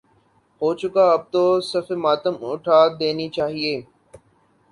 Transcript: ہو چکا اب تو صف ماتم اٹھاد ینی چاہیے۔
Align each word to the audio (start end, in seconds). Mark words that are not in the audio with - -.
ہو 0.61 0.67
چکا 0.79 1.03
اب 1.15 1.21
تو 1.33 1.43
صف 1.71 1.87
ماتم 2.03 2.35
اٹھاد 2.49 2.91
ینی 3.05 3.27
چاہیے۔ 3.35 3.75